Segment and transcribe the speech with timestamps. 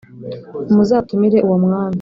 [0.75, 1.89] muzatumire uwo mwami